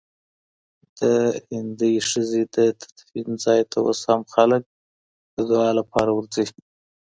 [0.99, 1.01] د
[1.49, 4.61] هندۍ ښځي د تدفین ځای ته اوس هم خلک
[5.35, 6.45] د دعا لپاره ورځي.